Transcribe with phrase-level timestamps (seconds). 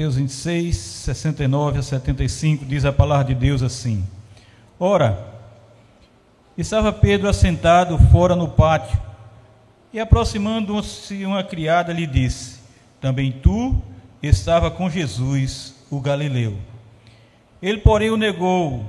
[0.00, 4.02] Mateus 26, 69 a 75, diz a palavra de Deus assim:
[4.78, 5.26] Ora,
[6.56, 8.98] estava Pedro assentado fora no pátio,
[9.92, 12.60] e aproximando-se uma criada lhe disse:
[12.98, 13.76] Também tu
[14.22, 16.56] estava com Jesus, o galileu.
[17.60, 18.86] Ele, porém, o negou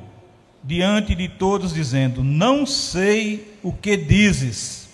[0.64, 4.88] diante de todos, dizendo: Não sei o que dizes.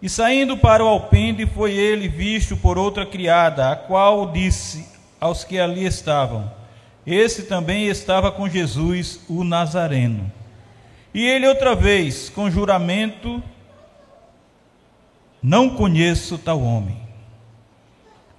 [0.00, 4.93] E saindo para o alpendre, foi ele visto por outra criada, a qual disse
[5.24, 6.52] aos que ali estavam:
[7.06, 10.30] Esse também estava com Jesus, o Nazareno.
[11.14, 13.42] E ele outra vez, com juramento,
[15.42, 17.00] não conheço tal homem.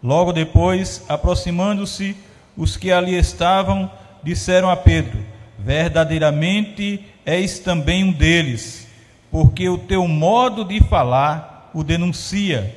[0.03, 2.15] Logo depois, aproximando-se,
[2.55, 5.17] os que ali estavam disseram a Pedro:
[5.57, 8.87] Verdadeiramente és também um deles,
[9.31, 12.75] porque o teu modo de falar o denuncia.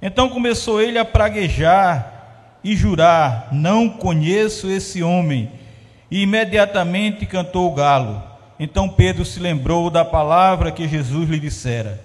[0.00, 2.11] Então começou ele a praguejar
[2.62, 5.50] e jurar: Não conheço esse homem.
[6.10, 8.22] E imediatamente cantou o galo.
[8.58, 12.02] Então Pedro se lembrou da palavra que Jesus lhe dissera: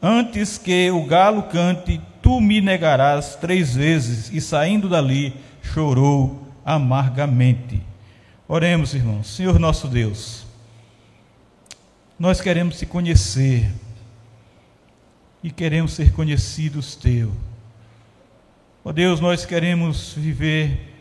[0.00, 4.30] Antes que o galo cante, tu me negarás três vezes.
[4.32, 7.82] E saindo dali, chorou amargamente.
[8.48, 9.28] Oremos, irmãos.
[9.28, 10.44] Senhor nosso Deus,
[12.18, 13.70] nós queremos te conhecer
[15.42, 17.32] e queremos ser conhecidos teu.
[18.84, 20.92] Ó oh Deus, nós queremos viver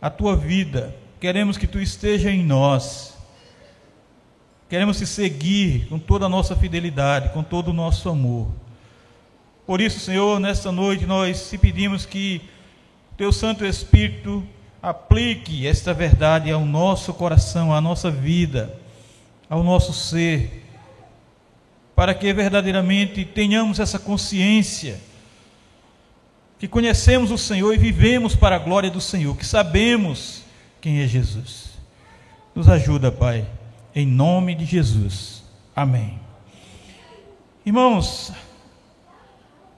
[0.00, 3.16] a tua vida, queremos que tu esteja em nós.
[4.68, 8.48] Queremos te seguir com toda a nossa fidelidade, com todo o nosso amor.
[9.66, 12.42] Por isso, Senhor, nesta noite nós te pedimos que
[13.16, 14.46] teu Santo Espírito
[14.82, 18.78] aplique esta verdade ao nosso coração, à nossa vida,
[19.48, 20.68] ao nosso ser
[21.98, 25.00] para que verdadeiramente tenhamos essa consciência,
[26.58, 30.42] que conhecemos o Senhor e vivemos para a glória do Senhor, que sabemos
[30.80, 31.70] quem é Jesus.
[32.54, 33.46] Nos ajuda, Pai,
[33.94, 35.44] em nome de Jesus.
[35.74, 36.18] Amém.
[37.64, 38.32] Irmãos,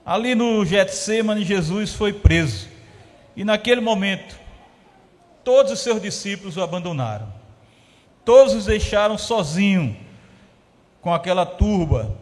[0.05, 2.67] ali no Getsemane, Jesus foi preso.
[3.35, 4.35] E naquele momento,
[5.43, 7.31] todos os seus discípulos o abandonaram.
[8.25, 9.95] Todos os deixaram sozinhos
[11.01, 12.17] com aquela turba.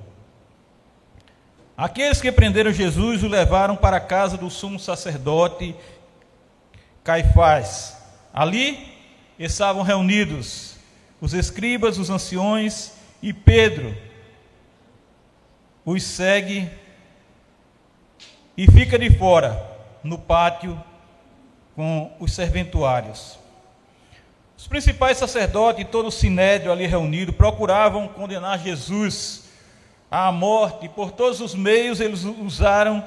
[1.79, 5.73] Aqueles que prenderam Jesus o levaram para a casa do sumo sacerdote
[7.05, 7.95] Caifás.
[8.33, 8.97] Ali
[9.39, 10.75] estavam reunidos
[11.21, 12.91] os escribas, os anciões
[13.21, 13.95] e Pedro.
[15.85, 16.69] Os segue
[18.57, 19.65] e fica de fora,
[20.03, 20.77] no pátio,
[21.77, 23.39] com os serventuários.
[24.57, 29.47] Os principais sacerdotes e todo o sinédrio ali reunido procuravam condenar Jesus
[30.09, 33.03] à morte, por todos os meios eles usaram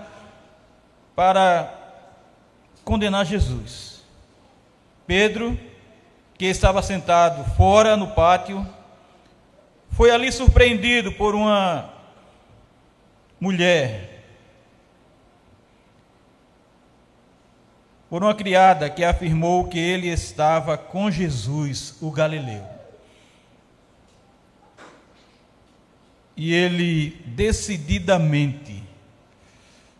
[1.14, 1.72] para
[2.84, 4.02] condenar Jesus.
[5.06, 5.58] Pedro,
[6.38, 8.66] que estava sentado fora no pátio,
[9.90, 11.90] foi ali surpreendido por uma
[13.40, 14.12] mulher
[18.12, 22.62] por uma criada que afirmou que ele estava com Jesus, o Galileu.
[26.37, 28.82] E ele decididamente,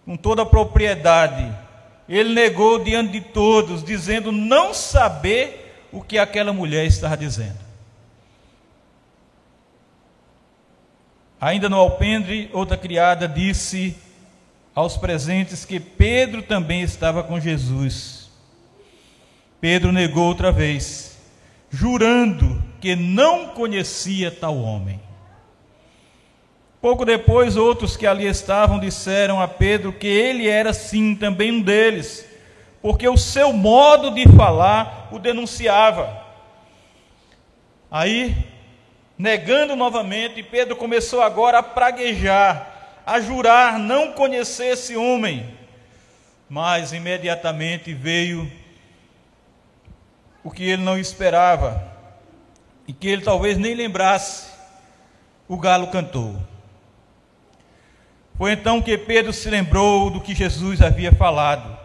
[0.05, 1.55] com toda a propriedade,
[2.09, 7.59] ele negou diante de todos, dizendo não saber o que aquela mulher estava dizendo.
[11.41, 13.97] Ainda no alpendre, outra criada disse
[14.75, 18.31] aos presentes que Pedro também estava com Jesus.
[19.61, 21.19] Pedro negou outra vez,
[21.71, 25.01] jurando que não conhecia tal homem.
[26.83, 31.63] Pouco depois, outros que ali estavam disseram a Pedro que ele era sim também um
[31.63, 32.27] deles,
[32.83, 36.21] porque o seu modo de falar o denunciava.
[37.89, 38.35] Aí,
[39.17, 42.71] negando novamente, Pedro começou agora a praguejar
[43.07, 45.57] a jurar não conhecer esse homem,
[46.49, 48.51] mas imediatamente veio
[50.43, 51.81] o que ele não esperava
[52.89, 54.51] e que ele talvez nem lembrasse.
[55.49, 56.52] O galo cantou.
[58.43, 61.79] Foi então que Pedro se lembrou do que Jesus havia falado,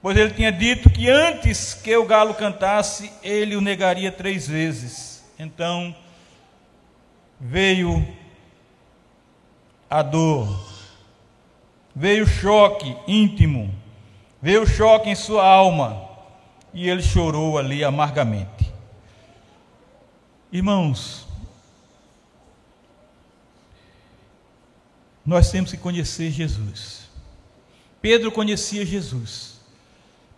[0.00, 5.24] pois ele tinha dito que antes que o galo cantasse, ele o negaria três vezes.
[5.36, 5.92] Então
[7.40, 8.06] veio
[9.90, 10.56] a dor.
[11.96, 13.74] Veio choque íntimo,
[14.40, 16.10] veio choque em sua alma,
[16.72, 18.72] e ele chorou ali amargamente.
[20.52, 21.23] Irmãos,
[25.24, 27.08] nós temos que conhecer Jesus.
[28.00, 29.60] Pedro conhecia Jesus.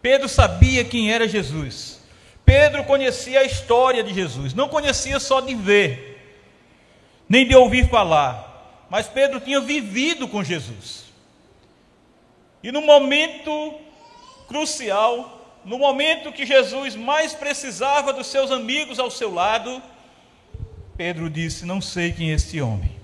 [0.01, 2.01] Pedro sabia quem era Jesus.
[2.47, 6.41] Pedro conhecia a história de Jesus, não conhecia só de ver,
[7.29, 11.07] nem de ouvir falar, mas Pedro tinha vivido com Jesus.
[12.63, 13.75] E no momento
[14.47, 19.83] crucial, no momento que Jesus mais precisava dos seus amigos ao seu lado,
[20.97, 22.96] Pedro disse: Não sei quem é este homem.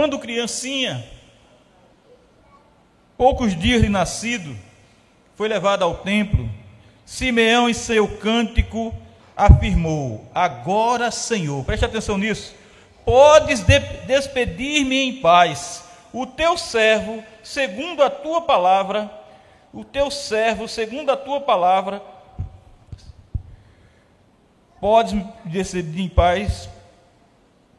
[0.00, 1.04] Quando criancinha,
[3.18, 4.56] poucos dias de nascido,
[5.36, 6.48] foi levado ao templo,
[7.04, 8.94] Simeão, em seu cântico,
[9.36, 12.54] afirmou: Agora, Senhor, preste atenção nisso,
[13.04, 19.10] podes de despedir-me em paz, o teu servo, segundo a tua palavra,
[19.70, 22.02] o teu servo, segundo a tua palavra,
[24.80, 26.70] podes despedir em paz,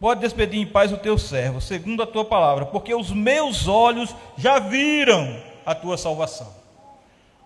[0.01, 4.15] pode despedir em paz o teu servo, segundo a tua palavra, porque os meus olhos
[4.35, 6.51] já viram a tua salvação.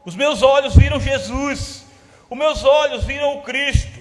[0.06, 1.86] Os meus olhos viram Jesus,
[2.30, 4.00] os meus olhos viram o Cristo,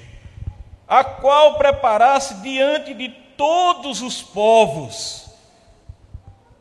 [0.87, 5.29] a qual preparasse diante de todos os povos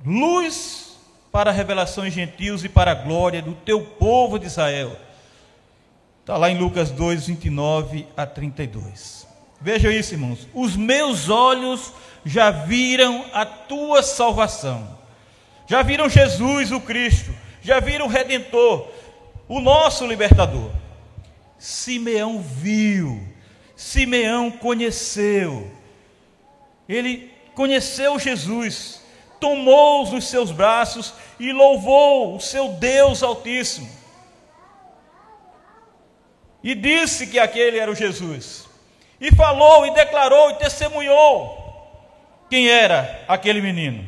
[0.04, 0.98] luz
[1.32, 4.98] para revelações gentios e para a glória do teu povo de Israel.
[6.22, 9.23] Está lá em Lucas 2, 29 a 32.
[9.64, 10.46] Veja isso, irmãos.
[10.54, 11.94] Os meus olhos
[12.26, 15.00] já viram a tua salvação.
[15.66, 17.34] Já viram Jesus, o Cristo.
[17.62, 18.90] Já viram o Redentor,
[19.48, 20.70] o nosso libertador.
[21.58, 23.26] Simeão viu.
[23.74, 25.72] Simeão conheceu.
[26.88, 29.02] Ele conheceu Jesus,
[29.40, 33.90] tomou-os nos seus braços e louvou o seu Deus Altíssimo.
[36.62, 38.73] E disse que aquele era o Jesus
[39.24, 41.58] e falou, e declarou, e testemunhou
[42.50, 44.06] quem era aquele menino.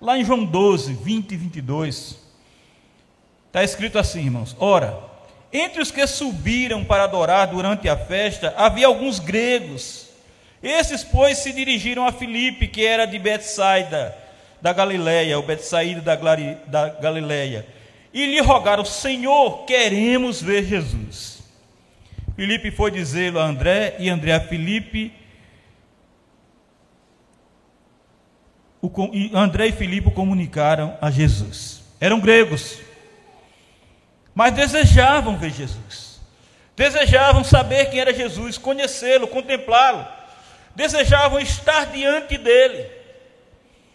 [0.00, 2.18] Lá em João 12, 20 e 22,
[3.46, 4.98] está escrito assim, irmãos: Ora,
[5.52, 10.08] entre os que subiram para adorar durante a festa, havia alguns gregos.
[10.60, 14.16] Esses, pois, se dirigiram a Filipe, que era de Betsaida,
[14.60, 17.64] da Galileia, o Betsaída da, da Galileia,
[18.12, 21.35] e lhe rogaram: Senhor, queremos ver Jesus.
[22.36, 25.10] Filipe foi dizê-lo a André e André a Filipe.
[28.82, 31.82] O, e André e Filipe comunicaram a Jesus.
[31.98, 32.78] Eram gregos,
[34.34, 36.20] mas desejavam ver Jesus.
[36.76, 40.06] Desejavam saber quem era Jesus, conhecê-lo, contemplá-lo.
[40.74, 42.86] Desejavam estar diante dele.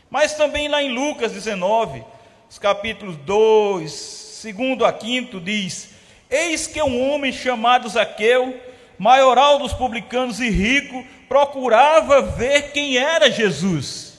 [0.09, 2.03] Mas também lá em Lucas 19,
[2.49, 5.90] os capítulos 2, segundo a quinto, diz:
[6.31, 8.57] Eis que um homem chamado Zaqueu,
[8.97, 14.17] maioral dos publicanos e rico, procurava ver quem era Jesus.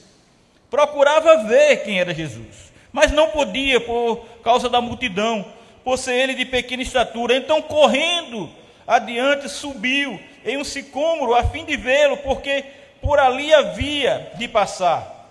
[0.70, 5.44] Procurava ver quem era Jesus, mas não podia por causa da multidão,
[5.85, 7.35] por ser ele de pequena estatura.
[7.35, 8.49] Então, correndo
[8.87, 12.64] adiante, subiu em um sicômoro a fim de vê-lo, porque
[13.00, 15.23] por ali havia de passar.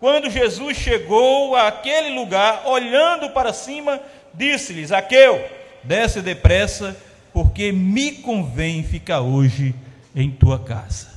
[0.00, 4.00] Quando Jesus chegou àquele lugar, olhando para cima,
[4.32, 5.44] disse-lhes: Zaqueu,
[5.86, 6.96] desce depressa,
[7.32, 9.74] porque me convém ficar hoje
[10.14, 11.14] em tua casa.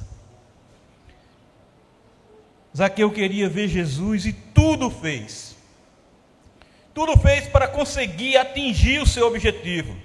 [2.76, 5.56] Zaqueu queria ver Jesus e tudo fez.
[6.94, 9.96] Tudo fez para conseguir atingir o seu objetivo.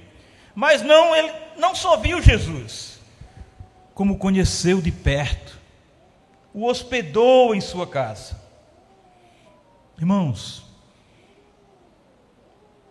[0.55, 3.01] Mas não, ele não só viu Jesus,
[3.93, 5.59] como conheceu de perto,
[6.53, 8.41] o hospedou em sua casa.
[9.99, 10.65] Irmãos,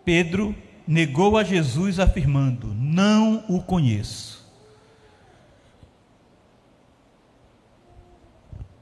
[0.04, 0.54] Pedro
[0.86, 4.44] negou a Jesus, afirmando: Não o conheço.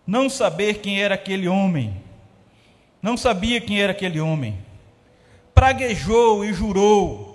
[0.07, 1.97] Não saber quem era aquele homem,
[3.01, 4.59] não sabia quem era aquele homem,
[5.55, 7.33] praguejou e jurou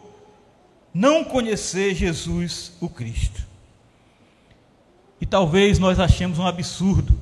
[0.93, 3.45] não conhecer Jesus o Cristo.
[5.19, 7.17] E talvez nós achemos um absurdo,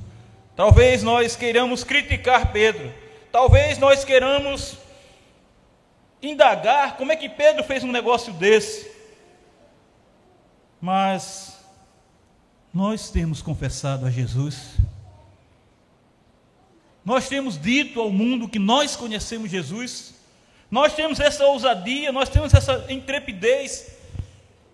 [0.54, 2.92] talvez nós queiramos criticar Pedro,
[3.30, 4.78] talvez nós queiramos
[6.22, 8.90] indagar como é que Pedro fez um negócio desse.
[10.80, 11.58] Mas
[12.72, 14.76] nós temos confessado a Jesus,
[17.04, 20.14] nós temos dito ao mundo que nós conhecemos Jesus,
[20.70, 23.92] nós temos essa ousadia, nós temos essa intrepidez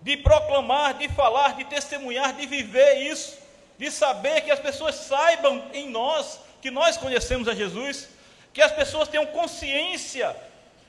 [0.01, 3.39] de proclamar, de falar, de testemunhar, de viver isso,
[3.79, 8.09] de saber que as pessoas saibam em nós que nós conhecemos a Jesus,
[8.53, 10.35] que as pessoas tenham consciência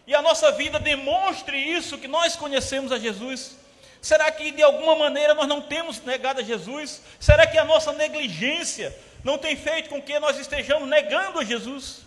[0.06, 3.58] e a nossa vida demonstre isso, que nós conhecemos a Jesus?
[4.02, 7.02] Será que de alguma maneira nós não temos negado a Jesus?
[7.20, 8.94] Será que a nossa negligência
[9.24, 12.02] não tem feito com que nós estejamos negando a Jesus?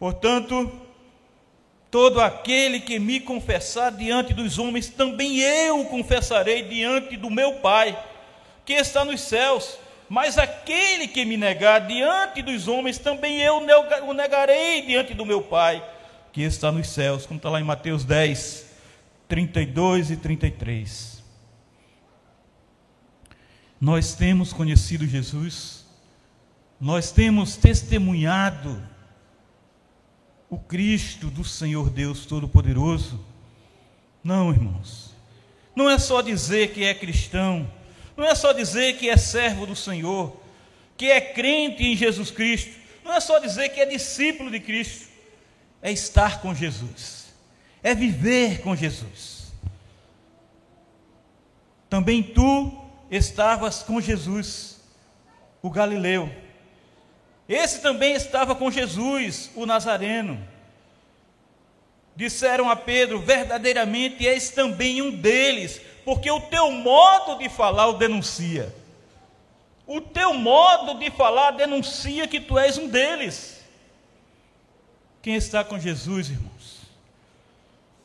[0.00, 0.82] Portanto,
[1.88, 7.96] todo aquele que me confessar diante dos homens, também eu confessarei diante do meu Pai,
[8.64, 9.78] que está nos céus.
[10.12, 13.62] Mas aquele que me negar diante dos homens, também eu
[14.06, 15.82] o negarei diante do meu Pai,
[16.30, 18.66] que está nos céus, como está lá em Mateus 10,
[19.26, 21.22] 32 e 33.
[23.80, 25.86] Nós temos conhecido Jesus,
[26.78, 28.86] nós temos testemunhado
[30.50, 33.18] o Cristo do Senhor Deus Todo-Poderoso.
[34.22, 35.16] Não, irmãos,
[35.74, 37.66] não é só dizer que é cristão,
[38.16, 40.36] não é só dizer que é servo do Senhor,
[40.96, 45.08] que é crente em Jesus Cristo, não é só dizer que é discípulo de Cristo,
[45.80, 47.32] é estar com Jesus,
[47.82, 49.52] é viver com Jesus.
[51.88, 52.72] Também tu
[53.10, 54.80] estavas com Jesus,
[55.60, 56.30] o Galileu.
[57.48, 60.42] Esse também estava com Jesus, o Nazareno.
[62.16, 67.94] Disseram a Pedro: verdadeiramente és também um deles, porque o teu modo de falar o
[67.94, 68.74] denuncia.
[69.86, 73.64] O teu modo de falar denuncia que tu és um deles.
[75.20, 76.80] Quem está com Jesus, irmãos?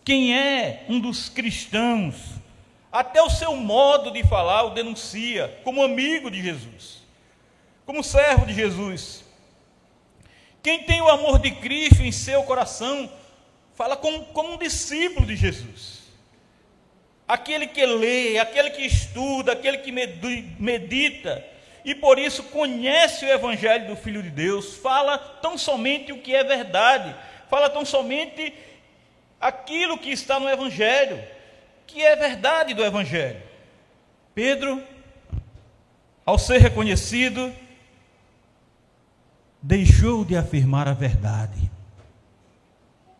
[0.03, 2.15] Quem é um dos cristãos?
[2.91, 7.03] Até o seu modo de falar o denuncia, como amigo de Jesus,
[7.85, 9.23] como servo de Jesus.
[10.63, 13.09] Quem tem o amor de Cristo em seu coração,
[13.75, 15.96] fala como, como um discípulo de Jesus.
[17.27, 21.45] Aquele que lê, aquele que estuda, aquele que medita,
[21.83, 26.33] e por isso conhece o Evangelho do Filho de Deus, fala tão somente o que
[26.35, 27.15] é verdade,
[27.49, 28.53] fala tão somente
[29.39, 31.21] aquilo que está no Evangelho,
[31.85, 33.41] que é verdade do Evangelho.
[34.33, 34.83] Pedro,
[36.25, 37.53] ao ser reconhecido,
[39.61, 41.71] deixou de afirmar a verdade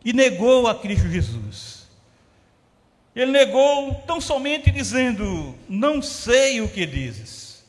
[0.04, 1.87] e negou a Cristo Jesus.
[3.18, 7.66] Ele negou tão somente dizendo: Não sei o que dizes,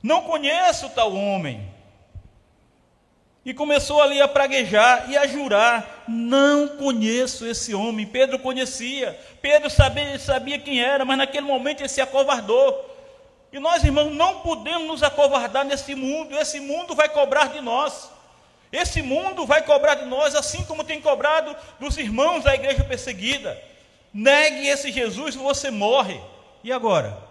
[0.00, 1.74] não conheço tal homem.
[3.44, 8.06] E começou ali a praguejar e a jurar: Não conheço esse homem.
[8.06, 12.94] Pedro conhecia, Pedro sabia, sabia quem era, mas naquele momento ele se acovardou.
[13.52, 18.08] E nós, irmãos, não podemos nos acovardar nesse mundo, esse mundo vai cobrar de nós.
[18.70, 23.60] Esse mundo vai cobrar de nós, assim como tem cobrado dos irmãos da igreja perseguida.
[24.16, 26.18] Negue esse Jesus você morre.
[26.64, 27.22] E agora?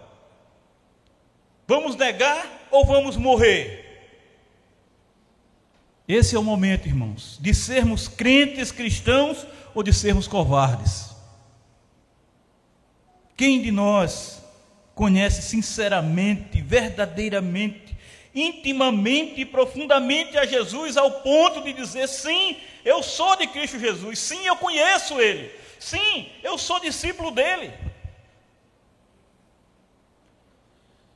[1.66, 3.82] Vamos negar ou vamos morrer?
[6.06, 11.10] Esse é o momento, irmãos, de sermos crentes cristãos ou de sermos covardes.
[13.36, 14.40] Quem de nós
[14.94, 17.98] conhece sinceramente, verdadeiramente,
[18.32, 24.20] intimamente e profundamente a Jesus, ao ponto de dizer: sim, eu sou de Cristo Jesus,
[24.20, 27.72] sim, eu conheço Ele, sim, eu sou discípulo dele.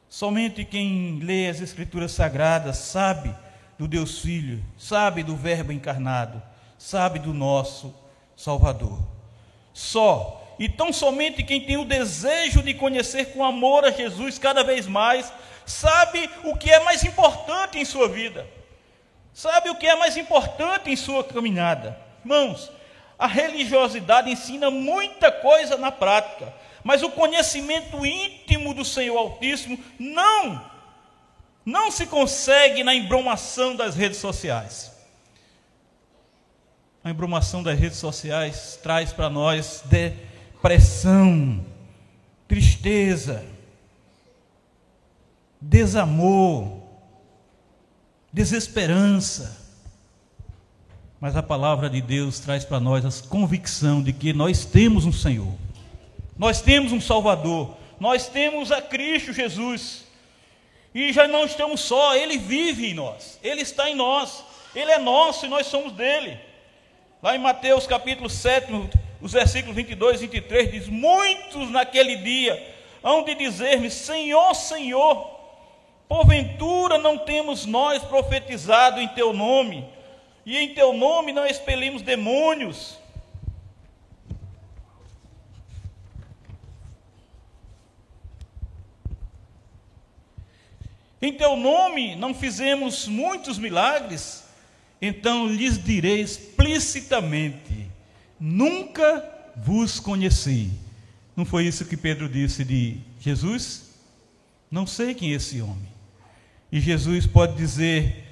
[0.09, 3.35] Somente quem lê as Escrituras Sagradas sabe
[3.79, 6.43] do Deus Filho, sabe do Verbo encarnado,
[6.77, 7.95] sabe do nosso
[8.37, 8.99] Salvador.
[9.73, 14.63] Só e tão somente quem tem o desejo de conhecer com amor a Jesus cada
[14.63, 15.33] vez mais,
[15.65, 18.47] sabe o que é mais importante em sua vida,
[19.33, 21.99] sabe o que é mais importante em sua caminhada.
[22.23, 22.71] Irmãos,
[23.21, 26.51] a religiosidade ensina muita coisa na prática,
[26.83, 30.65] mas o conhecimento íntimo do Senhor Altíssimo não,
[31.67, 34.91] não se consegue na embromação das redes sociais.
[37.05, 40.15] A embromação das redes sociais traz para nós de
[40.63, 41.63] pressão,
[42.49, 43.45] tristeza,
[45.61, 46.81] desamor,
[48.33, 49.60] desesperança.
[51.21, 55.13] Mas a palavra de Deus traz para nós a convicção de que nós temos um
[55.13, 55.53] Senhor,
[56.39, 60.07] nós temos um Salvador, nós temos a Cristo Jesus.
[60.95, 64.43] E já não estamos só, Ele vive em nós, Ele está em nós,
[64.75, 66.39] Ele é nosso e nós somos dele.
[67.23, 68.73] Lá em Mateus capítulo 7,
[69.21, 75.39] os versículos 22 e 23 diz: Muitos naquele dia hão de dizer-me: Senhor, Senhor,
[76.09, 79.87] porventura não temos nós profetizado em teu nome,
[80.45, 82.99] e em teu nome não expelimos demônios?
[91.23, 94.45] Em teu nome não fizemos muitos milagres?
[95.03, 97.91] Então lhes direi explicitamente:
[98.39, 100.71] nunca vos conheci.
[101.37, 103.91] Não foi isso que Pedro disse de Jesus?
[104.71, 105.89] Não sei quem é esse homem.
[106.73, 108.30] E Jesus pode dizer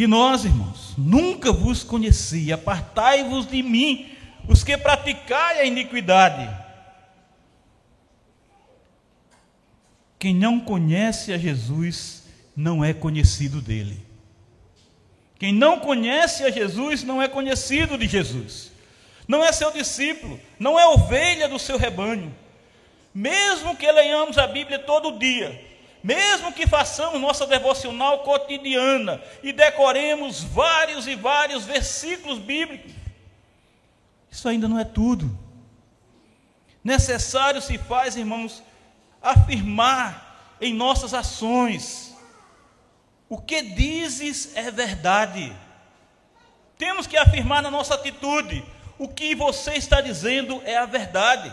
[0.00, 0.94] de nós, irmãos.
[0.96, 4.10] Nunca vos conheci, apartai-vos de mim,
[4.48, 6.48] os que praticai a iniquidade.
[10.18, 12.24] Quem não conhece a Jesus
[12.56, 14.02] não é conhecido dele.
[15.38, 18.72] Quem não conhece a Jesus não é conhecido de Jesus.
[19.28, 22.34] Não é seu discípulo, não é ovelha do seu rebanho.
[23.14, 25.62] Mesmo que leiamos a Bíblia todo dia,
[26.02, 32.92] mesmo que façamos nossa devocional cotidiana e decoremos vários e vários versículos bíblicos,
[34.30, 35.38] isso ainda não é tudo.
[36.82, 38.62] Necessário se faz, irmãos,
[39.20, 42.16] afirmar em nossas ações:
[43.28, 45.54] o que dizes é verdade.
[46.78, 48.64] Temos que afirmar na nossa atitude:
[48.98, 51.52] o que você está dizendo é a verdade.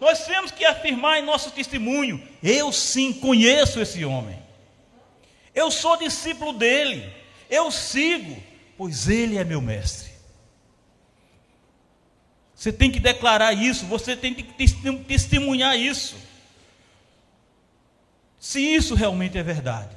[0.00, 4.38] Nós temos que afirmar em nosso testemunho: eu sim conheço esse homem.
[5.54, 7.12] Eu sou discípulo dele.
[7.48, 8.42] Eu sigo,
[8.76, 10.10] pois ele é meu mestre.
[12.54, 14.42] Você tem que declarar isso, você tem que
[15.04, 16.16] testemunhar isso.
[18.40, 19.96] Se isso realmente é verdade,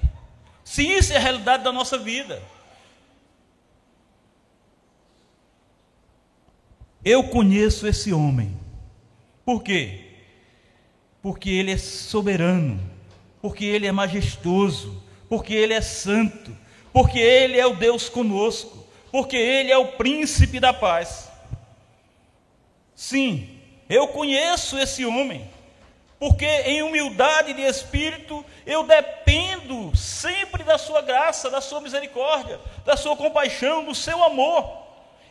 [0.64, 2.42] se isso é a realidade da nossa vida.
[7.04, 8.60] Eu conheço esse homem.
[9.50, 10.02] Por quê?
[11.24, 12.80] Porque ele é soberano,
[13.42, 16.56] porque ele é majestoso, porque ele é santo,
[16.94, 21.32] porque ele é o Deus conosco, porque ele é o príncipe da paz.
[22.94, 25.50] Sim, eu conheço esse homem,
[26.20, 32.96] porque em humildade de espírito eu dependo sempre da sua graça, da sua misericórdia, da
[32.96, 34.78] sua compaixão, do seu amor.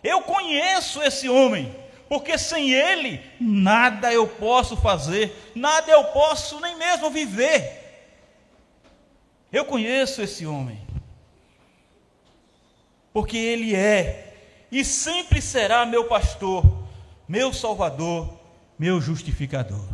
[0.02, 1.72] Eu conheço esse homem
[2.08, 7.84] porque sem Ele nada eu posso fazer, nada eu posso nem mesmo viver.
[9.52, 10.80] Eu conheço esse homem,
[13.12, 14.34] porque Ele é
[14.70, 16.64] e sempre será meu pastor,
[17.26, 18.38] meu salvador,
[18.78, 19.84] meu justificador.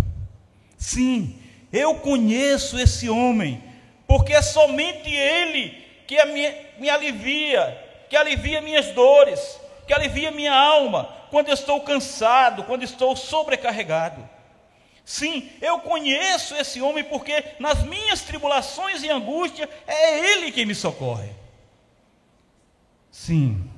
[0.77, 1.39] Sim,
[1.73, 3.63] eu conheço esse homem,
[4.07, 10.55] porque é somente Ele que me, me alivia, que alivia minhas dores, que alivia minha
[10.55, 14.29] alma, quando estou cansado, quando estou sobrecarregado.
[15.05, 20.75] Sim, eu conheço esse homem porque nas minhas tribulações e angústia é ele quem me
[20.75, 21.29] socorre.
[23.11, 23.71] Sim,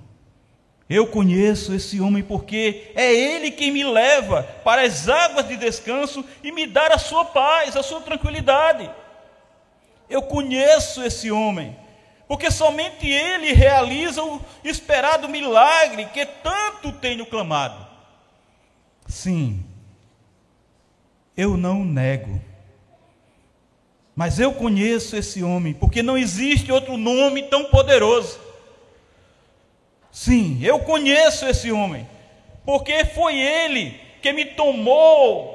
[0.88, 6.24] eu conheço esse homem porque é ele quem me leva para as águas de descanso
[6.44, 8.88] e me dá a sua paz, a sua tranquilidade.
[10.08, 11.76] Eu conheço esse homem
[12.28, 17.86] porque somente Ele realiza o esperado milagre que tanto tenho clamado.
[19.06, 19.64] Sim,
[21.36, 22.40] eu não nego,
[24.14, 28.40] mas eu conheço esse homem, porque não existe outro nome tão poderoso.
[30.10, 32.08] Sim, eu conheço esse homem,
[32.64, 35.54] porque foi Ele que me tomou,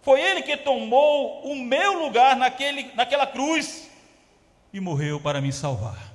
[0.00, 3.85] foi Ele que tomou o meu lugar naquele, naquela cruz
[4.76, 6.12] e morreu para me salvar.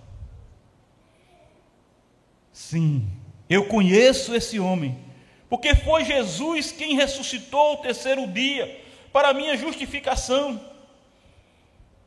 [2.54, 3.10] Sim,
[3.50, 5.04] eu conheço esse homem,
[5.50, 8.80] porque foi Jesus quem ressuscitou o terceiro dia
[9.12, 10.64] para minha justificação.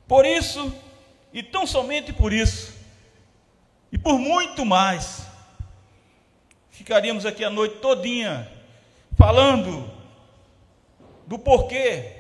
[0.07, 0.73] Por isso,
[1.33, 2.73] e tão somente por isso,
[3.91, 5.27] e por muito mais,
[6.71, 8.49] ficaríamos aqui a noite todinha
[9.17, 9.91] falando
[11.27, 12.13] do porquê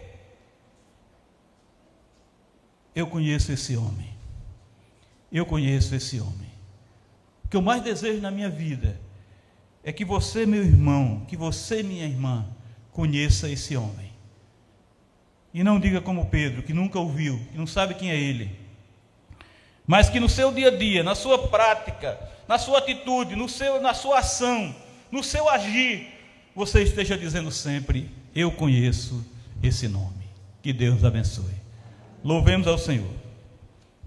[2.96, 4.13] eu conheço esse homem
[5.34, 6.48] eu conheço esse homem.
[7.44, 8.98] O que eu mais desejo na minha vida
[9.82, 12.46] é que você, meu irmão, que você, minha irmã,
[12.92, 14.12] conheça esse homem.
[15.52, 18.50] E não diga como Pedro, que nunca ouviu, que não sabe quem é ele.
[19.84, 23.80] Mas que no seu dia a dia, na sua prática, na sua atitude, no seu,
[23.82, 24.74] na sua ação,
[25.10, 26.08] no seu agir,
[26.54, 29.24] você esteja dizendo sempre: Eu conheço
[29.62, 30.24] esse nome.
[30.62, 31.54] Que Deus abençoe.
[32.22, 33.23] Louvemos ao Senhor.